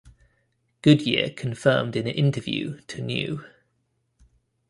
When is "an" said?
2.07-2.15